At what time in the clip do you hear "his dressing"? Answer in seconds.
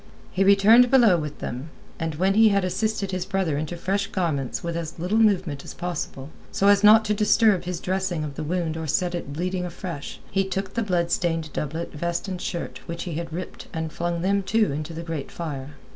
7.65-8.23